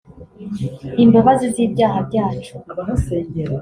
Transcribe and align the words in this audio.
Imbabazi 1.03 1.45
z’ibyaha 1.53 1.99
byacu 2.09 2.53